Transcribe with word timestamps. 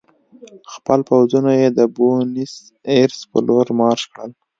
خپل 0.73 0.99
پوځونه 1.09 1.51
یې 1.61 1.67
د 1.77 1.79
بونیس 1.95 2.53
ایرس 2.91 3.19
په 3.31 3.37
لور 3.47 3.67
مارش 3.79 4.03
کړل. 4.13 4.31